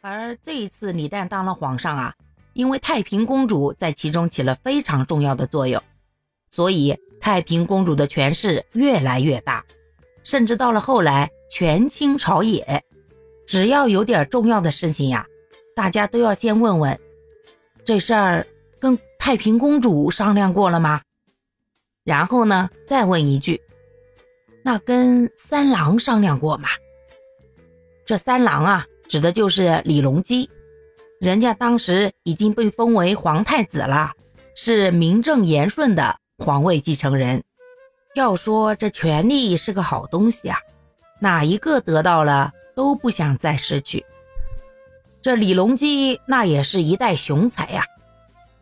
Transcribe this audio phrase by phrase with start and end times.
[0.00, 2.14] 而这一次李旦当了皇上啊，
[2.52, 5.82] 因为太平公主在其中起了非常重要的作用，
[6.50, 9.64] 所以太平公主的权势越来越大，
[10.22, 12.82] 甚至到了后来权倾朝野，
[13.46, 15.26] 只要有点重要的事情呀，
[15.74, 16.98] 大家都要先问问，
[17.84, 18.46] 这事儿
[18.78, 21.02] 跟太平公主商量过了吗？
[22.04, 23.60] 然后呢，再问一句，
[24.62, 26.68] 那跟三郎商量过吗？
[28.06, 28.86] 这三郎啊。
[29.08, 30.48] 指的就是李隆基，
[31.20, 34.12] 人家当时已经被封为皇太子了，
[34.54, 37.42] 是名正言顺的皇位继承人。
[38.14, 40.58] 要说这权力是个好东西啊，
[41.20, 44.04] 哪一个得到了都不想再失去。
[45.22, 47.84] 这李隆基那也是一代雄才呀，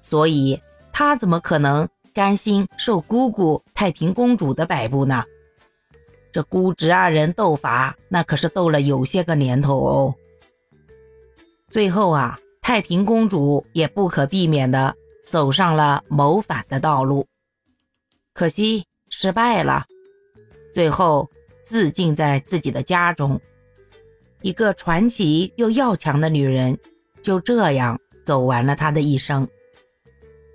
[0.00, 0.60] 所以
[0.92, 5.24] 他怎么可能甘心受姑姑太平公主的摆布呢？
[6.32, 10.14] 这姑侄二人斗法，那可是斗了有些个年头哦。
[11.68, 14.94] 最后啊，太平公主也不可避免地
[15.30, 17.26] 走上了谋反的道路，
[18.32, 19.84] 可惜失败了，
[20.72, 21.28] 最后
[21.64, 23.40] 自尽在自己的家中。
[24.42, 26.78] 一个传奇又要强的女人，
[27.22, 29.46] 就这样走完了她的一生。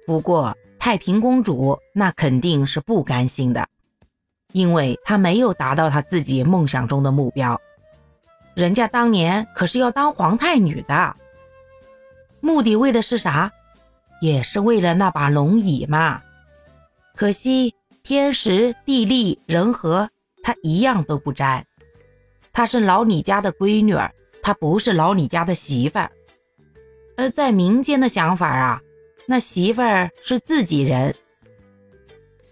[0.05, 3.67] 不过，太平公主那肯定是不甘心的，
[4.53, 7.59] 因为她没有达到她自己梦想中的目标。
[8.53, 11.15] 人家当年可是要当皇太女的，
[12.41, 13.51] 目的为的是啥？
[14.21, 16.21] 也是为了那把龙椅嘛。
[17.15, 20.09] 可惜天时地利人和，
[20.43, 21.65] 她一样都不沾。
[22.51, 26.11] 她是老李家的闺女儿，她不是老李家的媳妇儿。
[27.15, 28.81] 而在民间的想法啊，
[29.27, 31.15] 那媳妇儿是自己人，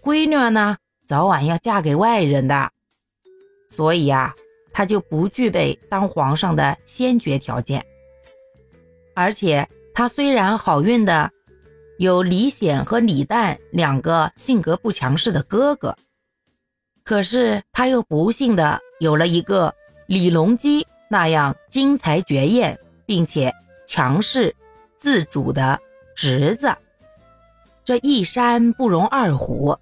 [0.02, 2.70] 闺女呢，早晚要嫁给外人的。
[3.68, 4.34] 所以呀。
[4.80, 7.84] 他就不具备当皇上的先决条件，
[9.14, 11.30] 而且他虽然好运的
[11.98, 15.94] 有李显和李旦两个性格不强势的哥哥，
[17.04, 19.74] 可是他又不幸的有了一个
[20.06, 23.54] 李隆基那样惊才绝艳并且
[23.86, 24.56] 强势
[24.98, 25.78] 自主的
[26.16, 26.74] 侄子，
[27.84, 29.76] 这一山不容二虎，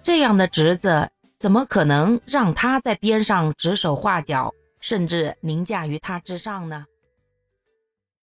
[0.00, 1.10] 这样的侄子。
[1.42, 6.84] 怎么可能让他在边上指手画脚，甚至凌驾于他之上呢？